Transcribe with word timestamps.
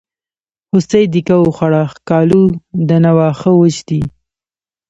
هوسۍ 0.71 1.03
دیکه 1.13 1.35
وخوړه 1.39 1.83
ښکالو 1.93 2.43
ده 2.87 2.97
نه 3.03 3.11
واښه 3.17 3.51
وچ 3.59 3.77
دي. 3.87 4.01